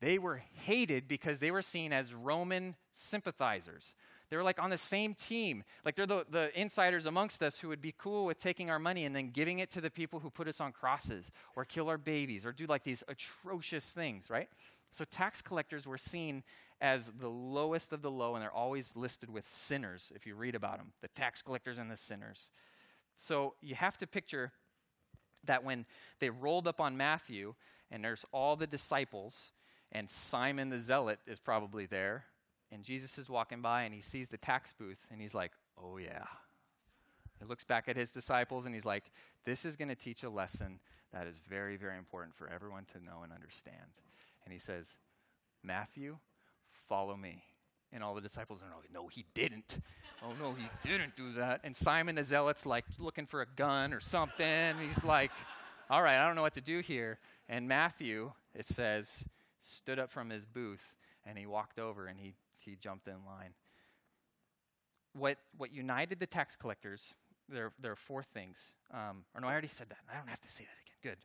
[0.00, 3.94] They were hated because they were seen as Roman sympathizers.
[4.30, 5.64] They were like on the same team.
[5.84, 9.04] Like they're the, the insiders amongst us who would be cool with taking our money
[9.04, 11.98] and then giving it to the people who put us on crosses or kill our
[11.98, 14.48] babies or do like these atrocious things, right?
[14.92, 16.44] So tax collectors were seen
[16.84, 20.54] as the lowest of the low, and they're always listed with sinners if you read
[20.54, 22.50] about them the tax collectors and the sinners.
[23.16, 24.52] So you have to picture
[25.44, 25.86] that when
[26.20, 27.54] they rolled up on Matthew,
[27.90, 29.52] and there's all the disciples,
[29.92, 32.26] and Simon the Zealot is probably there,
[32.70, 35.96] and Jesus is walking by and he sees the tax booth, and he's like, oh
[35.96, 36.26] yeah.
[37.38, 39.10] He looks back at his disciples and he's like,
[39.46, 40.80] this is going to teach a lesson
[41.14, 43.90] that is very, very important for everyone to know and understand.
[44.44, 44.90] And he says,
[45.62, 46.18] Matthew,
[46.88, 47.42] follow me.
[47.92, 49.78] And all the disciples are like, no, he didn't.
[50.22, 51.60] oh, no, he didn't do that.
[51.62, 54.74] And Simon the Zealot's like looking for a gun or something.
[54.78, 55.30] He's like,
[55.88, 57.18] all right, I don't know what to do here.
[57.48, 59.24] And Matthew, it says,
[59.60, 60.82] stood up from his booth
[61.24, 63.54] and he walked over and he, he jumped in line.
[65.12, 67.14] What, what united the tax collectors,
[67.48, 68.58] there, there are four things.
[68.92, 69.98] Um, or no, I already said that.
[70.12, 71.14] I don't have to say that again.
[71.14, 71.18] Good.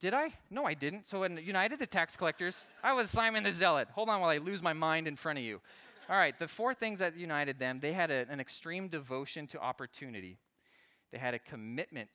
[0.00, 0.34] Did I?
[0.50, 1.08] No, I didn't.
[1.08, 3.88] So in United the Tax Collectors, I was Simon the Zealot.
[3.94, 5.60] Hold on while I lose my mind in front of you.
[6.10, 9.60] All right, the four things that united them they had a, an extreme devotion to
[9.60, 10.38] opportunity,
[11.12, 12.10] they had a commitment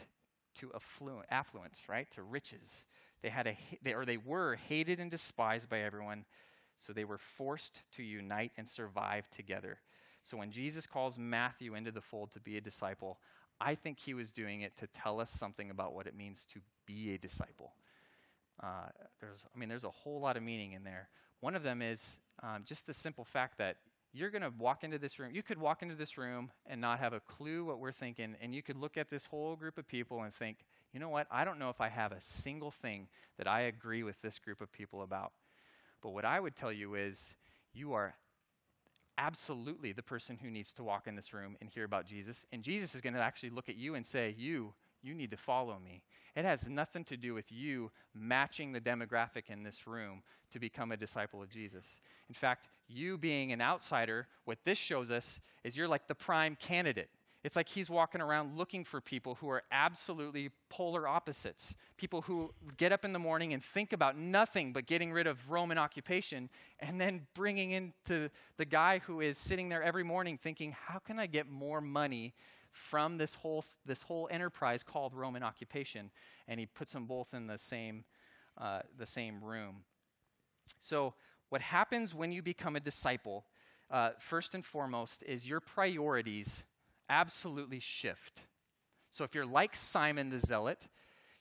[0.55, 2.09] to afflu- affluence, right?
[2.11, 2.83] To riches.
[3.23, 6.25] They had a, they, or they were hated and despised by everyone,
[6.77, 9.79] so they were forced to unite and survive together.
[10.23, 13.17] So when Jesus calls Matthew into the fold to be a disciple,
[13.61, 16.59] I think he was doing it to tell us something about what it means to
[16.85, 17.73] be a disciple.
[18.61, 21.09] Uh, there's, I mean, there's a whole lot of meaning in there.
[21.39, 23.77] One of them is um, just the simple fact that
[24.13, 25.31] you're going to walk into this room.
[25.33, 28.53] You could walk into this room and not have a clue what we're thinking, and
[28.53, 31.27] you could look at this whole group of people and think, you know what?
[31.31, 34.59] I don't know if I have a single thing that I agree with this group
[34.59, 35.31] of people about.
[36.01, 37.35] But what I would tell you is,
[37.73, 38.15] you are
[39.21, 42.45] absolutely the person who needs to walk in this room and hear about Jesus.
[42.51, 45.37] And Jesus is going to actually look at you and say, You, you need to
[45.37, 46.01] follow me.
[46.35, 50.91] It has nothing to do with you matching the demographic in this room to become
[50.91, 51.85] a disciple of Jesus.
[52.29, 56.55] In fact, you being an outsider, what this shows us is you're like the prime
[56.59, 57.09] candidate.
[57.43, 61.73] It's like he's walking around looking for people who are absolutely polar opposites.
[61.97, 65.49] People who get up in the morning and think about nothing but getting rid of
[65.49, 66.49] Roman occupation,
[66.79, 71.17] and then bringing into the guy who is sitting there every morning thinking, how can
[71.17, 72.33] I get more money
[72.71, 76.11] from this whole, this whole enterprise called Roman occupation?
[76.47, 78.03] And he puts them both in the same,
[78.55, 79.77] uh, the same room.
[80.79, 81.15] So,
[81.49, 83.45] what happens when you become a disciple,
[83.89, 86.63] uh, first and foremost, is your priorities
[87.11, 88.41] absolutely shift.
[89.11, 90.79] So if you're like Simon the Zealot,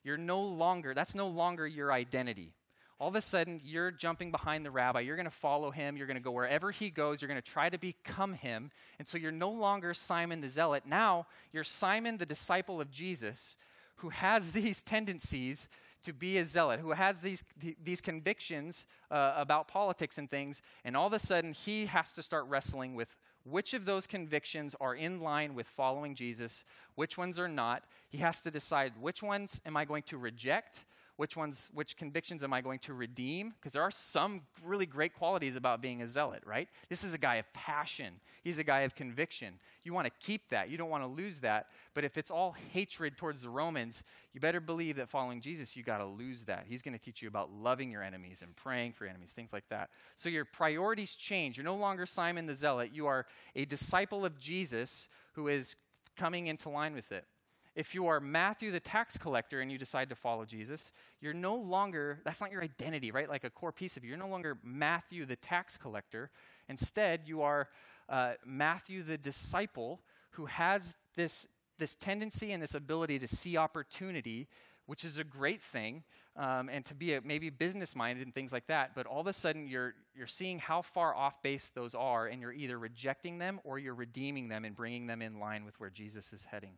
[0.02, 2.52] you're no longer, that's no longer your identity.
[2.98, 5.00] All of a sudden, you're jumping behind the rabbi.
[5.00, 5.96] You're going to follow him.
[5.96, 7.22] You're going to go wherever he goes.
[7.22, 8.70] You're going to try to become him.
[8.98, 10.82] And so you're no longer Simon the Zealot.
[10.84, 13.56] Now, you're Simon the disciple of Jesus
[13.96, 15.66] who has these tendencies
[16.02, 17.44] to be a zealot, who has these,
[17.82, 20.62] these convictions uh, about politics and things.
[20.84, 24.74] And all of a sudden, he has to start wrestling with which of those convictions
[24.80, 27.84] are in line with following Jesus, which ones are not.
[28.08, 30.84] He has to decide which ones am I going to reject
[31.20, 33.52] which ones, which convictions am I going to redeem?
[33.60, 36.66] Because there are some really great qualities about being a zealot, right?
[36.88, 38.14] This is a guy of passion.
[38.42, 39.60] He's a guy of conviction.
[39.84, 40.70] You want to keep that.
[40.70, 41.66] You don't want to lose that.
[41.92, 44.02] But if it's all hatred towards the Romans,
[44.32, 46.64] you better believe that following Jesus, you got to lose that.
[46.66, 49.68] He's going to teach you about loving your enemies and praying for enemies, things like
[49.68, 49.90] that.
[50.16, 51.58] So your priorities change.
[51.58, 52.92] You're no longer Simon the Zealot.
[52.94, 55.76] You are a disciple of Jesus who is
[56.16, 57.26] coming into line with it.
[57.74, 61.54] If you are Matthew the tax collector and you decide to follow Jesus, you're no
[61.54, 63.28] longer, that's not your identity, right?
[63.28, 64.10] Like a core piece of you.
[64.10, 66.30] You're no longer Matthew the tax collector.
[66.68, 67.68] Instead, you are
[68.08, 71.46] uh, Matthew the disciple who has this,
[71.78, 74.48] this tendency and this ability to see opportunity
[74.90, 76.02] which is a great thing,
[76.34, 78.90] um, and to be a, maybe business minded and things like that.
[78.92, 82.42] But all of a sudden, you're, you're seeing how far off base those are, and
[82.42, 85.90] you're either rejecting them or you're redeeming them and bringing them in line with where
[85.90, 86.72] Jesus is heading.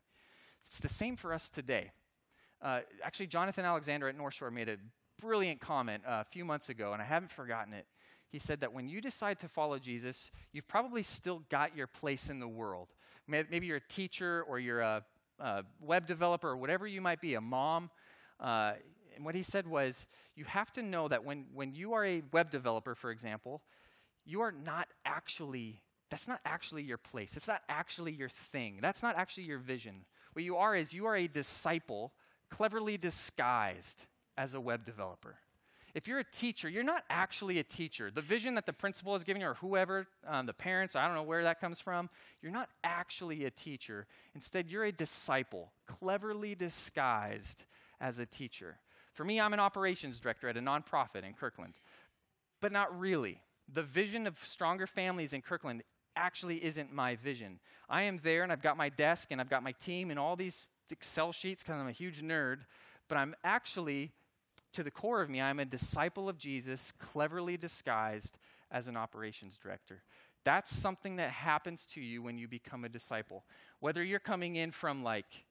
[0.68, 1.90] It's the same for us today.
[2.60, 4.76] Uh, actually, Jonathan Alexander at North Shore made a
[5.20, 7.86] brilliant comment uh, a few months ago, and I haven't forgotten it.
[8.28, 12.30] He said that when you decide to follow Jesus, you've probably still got your place
[12.30, 12.88] in the world.
[13.28, 15.04] Maybe you're a teacher or you're a,
[15.38, 17.90] a web developer or whatever you might be, a mom.
[18.40, 18.72] Uh,
[19.14, 22.22] and what he said was, you have to know that when, when you are a
[22.32, 23.62] web developer, for example,
[24.24, 27.36] you are not actually, that's not actually your place.
[27.36, 28.78] It's not actually your thing.
[28.80, 30.04] That's not actually your vision.
[30.32, 32.12] What you are is you are a disciple,
[32.50, 34.04] cleverly disguised
[34.36, 35.36] as a web developer.
[35.94, 38.10] If you're a teacher, you're not actually a teacher.
[38.10, 41.22] The vision that the principal is giving or whoever, um, the parents, I don't know
[41.22, 42.08] where that comes from,
[42.40, 44.06] you're not actually a teacher.
[44.34, 47.64] Instead, you're a disciple, cleverly disguised
[48.00, 48.78] as a teacher.
[49.12, 51.74] For me, I'm an operations director at a nonprofit in Kirkland,
[52.62, 53.40] but not really.
[53.72, 55.82] The vision of stronger families in Kirkland
[56.16, 57.58] actually isn't my vision.
[57.88, 60.36] I am there and I've got my desk and I've got my team and all
[60.36, 62.58] these Excel sheets because I'm a huge nerd,
[63.08, 64.12] but I'm actually,
[64.74, 68.36] to the core of me, I'm a disciple of Jesus, cleverly disguised
[68.70, 70.02] as an operations director.
[70.44, 73.44] That's something that happens to you when you become a disciple.
[73.80, 75.44] Whether you're coming in from like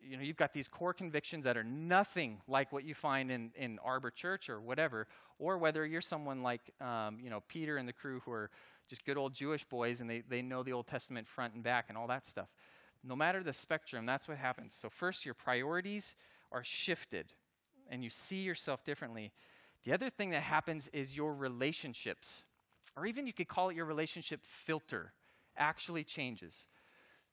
[0.00, 3.50] you know, you've got these core convictions that are nothing like what you find in,
[3.56, 5.06] in Arbor Church or whatever,
[5.38, 8.50] or whether you're someone like, um, you know, Peter and the crew who are
[8.88, 11.86] just good old Jewish boys and they, they know the Old Testament front and back
[11.88, 12.48] and all that stuff.
[13.02, 14.76] No matter the spectrum, that's what happens.
[14.78, 16.14] So, first, your priorities
[16.52, 17.32] are shifted
[17.88, 19.32] and you see yourself differently.
[19.84, 22.42] The other thing that happens is your relationships,
[22.96, 25.12] or even you could call it your relationship filter,
[25.56, 26.66] actually changes.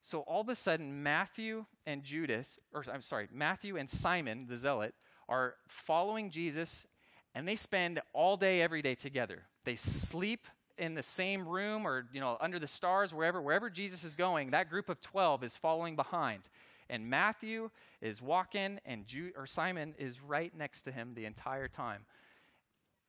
[0.02, 4.58] So all of a sudden, Matthew and Judas, or I'm sorry, Matthew and Simon, the
[4.58, 4.94] zealot,
[5.30, 6.86] are following Jesus
[7.34, 9.44] and they spend all day, every day together.
[9.63, 14.03] They sleep in the same room or, you know, under the stars, wherever, wherever Jesus
[14.03, 16.43] is going, that group of 12 is following behind.
[16.89, 17.69] And Matthew
[18.01, 22.05] is walking and Ju- or Simon is right next to him the entire time.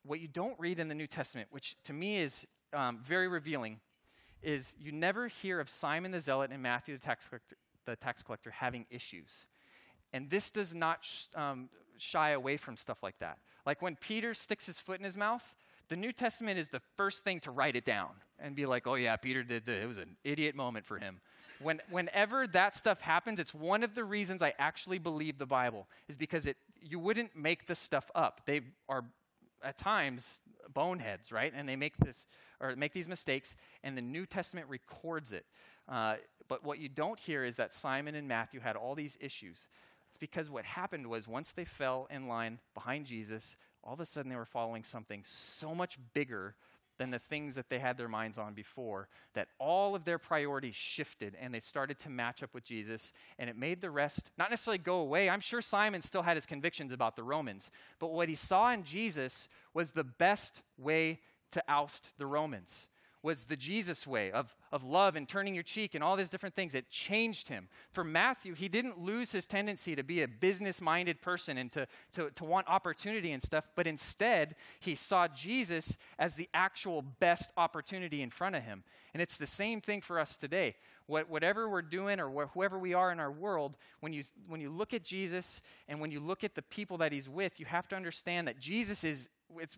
[0.05, 3.81] What you don't read in the New Testament, which to me is um, very revealing,
[4.43, 8.23] is you never hear of Simon the Zealot and Matthew the tax collector, the tax
[8.23, 9.31] collector having issues.
[10.13, 13.39] And this does not sh- um, shy away from stuff like that.
[13.67, 15.55] Like when Peter sticks his foot in his mouth,
[15.89, 18.95] the New Testament is the first thing to write it down and be like, oh,
[18.95, 21.21] yeah, Peter did the, it was an idiot moment for him.
[21.61, 25.87] When, whenever that stuff happens, it's one of the reasons I actually believe the Bible,
[26.09, 28.43] is because it, you wouldn't make this stuff up.
[28.45, 29.05] They are,
[29.63, 30.41] at times,
[30.73, 31.53] boneheads, right?
[31.55, 32.27] And they make this
[32.61, 35.45] or make these mistakes, and the New Testament records it.
[35.89, 36.17] Uh,
[36.49, 39.67] but what you don't hear is that Simon and Matthew had all these issues.
[40.09, 44.07] It's because what happened was once they fell in line behind Jesus, all of a
[44.07, 46.55] sudden they were following something so much bigger
[46.97, 50.77] than the things that they had their minds on before, that all of their priorities
[50.77, 54.51] shifted and they started to match up with Jesus, and it made the rest not
[54.51, 55.29] necessarily go away.
[55.29, 58.85] I'm sure Simon still had his convictions about the Romans, but what he saw in
[58.85, 61.21] Jesus was the best way
[61.51, 62.87] to oust the Romans
[63.25, 66.55] was the Jesus way of, of love and turning your cheek and all these different
[66.55, 66.75] things.
[66.75, 67.69] It changed him.
[67.91, 71.87] For Matthew, he didn't lose his tendency to be a business minded person and to,
[72.17, 77.51] to, to want opportunity and stuff, but instead, he saw Jesus as the actual best
[77.57, 78.85] opportunity in front of him.
[79.15, 80.75] And it's the same thing for us today.
[81.07, 84.61] What, whatever we're doing or wh- whoever we are in our world, when you, when
[84.61, 87.65] you look at Jesus and when you look at the people that he's with, you
[87.65, 89.31] have to understand that Jesus is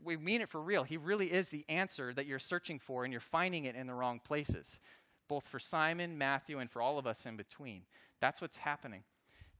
[0.03, 0.85] we mean it for real.
[0.85, 3.95] He really is the answer that you're searching for, and you're finding it in the
[3.95, 4.81] wrong places,
[5.29, 7.83] both for Simon, Matthew, and for all of us in between.
[8.21, 9.03] That's what's happening.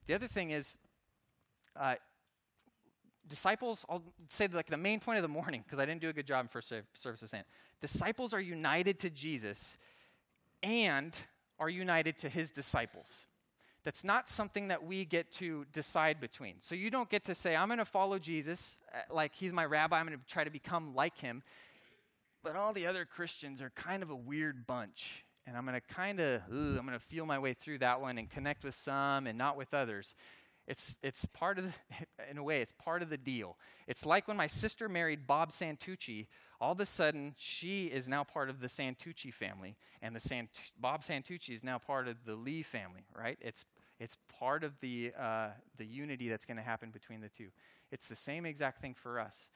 [0.07, 0.75] The other thing is,
[1.79, 1.97] uh,
[3.27, 6.13] disciples, I'll say like the main point of the morning, because I didn't do a
[6.13, 7.45] good job in first service of saying
[7.81, 9.77] Disciples are united to Jesus
[10.63, 11.15] and
[11.59, 13.27] are united to his disciples
[13.87, 16.57] that's not something that we get to decide between.
[16.59, 19.65] So you don't get to say, I'm going to follow Jesus, uh, like he's my
[19.65, 21.45] rabbi, I'm going to try to become like him.
[22.43, 25.25] But all the other Christians are kind of a weird bunch.
[25.47, 28.01] And I'm going to kind of, ooh, I'm going to feel my way through that
[28.01, 30.17] one and connect with some and not with others.
[30.67, 31.73] It's, it's part of, the,
[32.29, 33.57] in a way, it's part of the deal.
[33.87, 36.27] It's like when my sister married Bob Santucci,
[36.61, 40.51] all of a sudden she is now part of the Santucci family, and the Sant-
[40.81, 43.39] Bob Santucci is now part of the Lee family, right?
[43.41, 43.65] It's
[43.99, 47.49] it's part of the, uh, the unity that's going to happen between the two.
[47.91, 49.49] It's the same exact thing for us.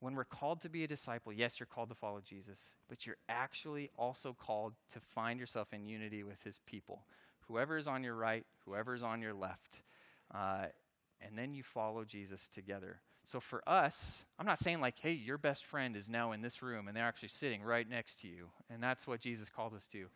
[0.00, 3.16] When we're called to be a disciple, yes, you're called to follow Jesus, but you're
[3.28, 7.02] actually also called to find yourself in unity with his people.
[7.48, 9.80] Whoever is on your right, whoever is on your left.
[10.32, 10.66] Uh,
[11.20, 13.00] and then you follow Jesus together.
[13.24, 16.62] So for us, I'm not saying like, hey, your best friend is now in this
[16.62, 18.48] room and they're actually sitting right next to you.
[18.70, 20.06] And that's what Jesus calls us to.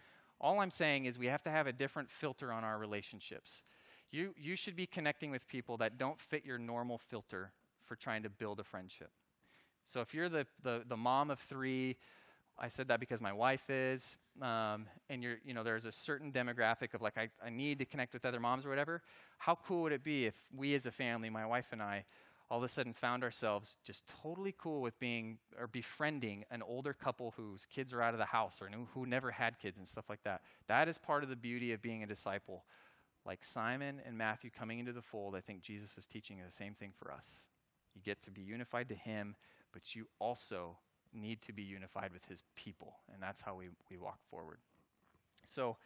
[0.42, 3.62] All I'm saying is we have to have a different filter on our relationships.
[4.10, 7.52] You, you should be connecting with people that don't fit your normal filter
[7.84, 9.10] for trying to build a friendship.
[9.84, 11.96] So if you're the, the, the mom of three,
[12.58, 16.32] I said that because my wife is, um, and you're, you know, there's a certain
[16.32, 19.02] demographic of like, I, I need to connect with other moms or whatever.
[19.38, 22.04] How cool would it be if we as a family, my wife and I,
[22.52, 26.92] all of a sudden found ourselves just totally cool with being or befriending an older
[26.92, 30.04] couple whose kids are out of the house or who never had kids and stuff
[30.10, 30.42] like that.
[30.68, 32.64] That is part of the beauty of being a disciple.
[33.24, 36.74] Like Simon and Matthew coming into the fold, I think Jesus is teaching the same
[36.74, 37.26] thing for us.
[37.94, 39.34] You get to be unified to Him,
[39.72, 40.76] but you also
[41.14, 44.58] need to be unified with His people, and that's how we, we walk forward.
[45.46, 45.78] So,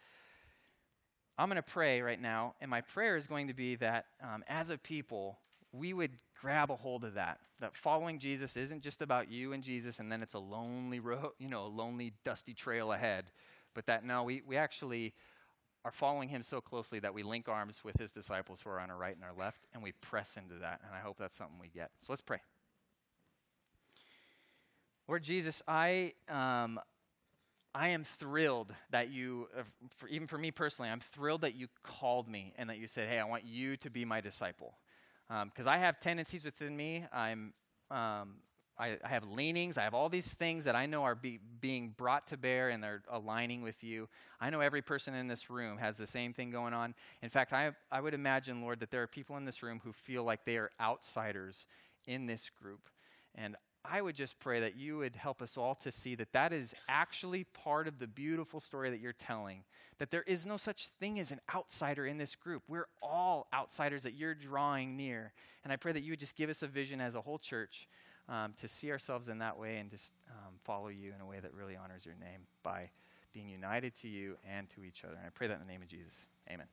[1.37, 4.43] I'm going to pray right now, and my prayer is going to be that um,
[4.49, 5.37] as a people,
[5.77, 7.39] we would grab a hold of that.
[7.59, 11.31] That following Jesus isn't just about you and Jesus, and then it's a lonely road,
[11.39, 13.25] you know, a lonely, dusty trail ahead.
[13.73, 15.13] But that no, we, we actually
[15.85, 18.89] are following him so closely that we link arms with his disciples who are on
[18.89, 20.81] our right and our left, and we press into that.
[20.85, 21.91] And I hope that's something we get.
[21.99, 22.39] So let's pray.
[25.07, 26.79] Lord Jesus, I, um,
[27.73, 29.61] I am thrilled that you, uh,
[29.95, 33.07] for, even for me personally, I'm thrilled that you called me and that you said,
[33.07, 34.73] hey, I want you to be my disciple
[35.27, 37.05] because um, I have tendencies within me.
[37.11, 37.53] I'm,
[37.91, 38.37] um,
[38.79, 39.77] I, I, have leanings.
[39.77, 42.83] I have all these things that I know are be, being brought to bear and
[42.83, 44.07] they're aligning with you.
[44.39, 46.93] I know every person in this room has the same thing going on.
[47.21, 49.91] In fact, I, I would imagine, Lord, that there are people in this room who
[49.91, 51.65] feel like they are outsiders
[52.05, 52.87] in this group.
[53.35, 53.55] And
[53.89, 56.73] I would just pray that you would help us all to see that that is
[56.87, 59.63] actually part of the beautiful story that you're telling.
[59.99, 62.63] That there is no such thing as an outsider in this group.
[62.67, 65.33] We're all outsiders that you're drawing near.
[65.63, 67.87] And I pray that you would just give us a vision as a whole church
[68.29, 71.39] um, to see ourselves in that way and just um, follow you in a way
[71.39, 72.89] that really honors your name by
[73.33, 75.15] being united to you and to each other.
[75.15, 76.13] And I pray that in the name of Jesus.
[76.49, 76.67] Amen.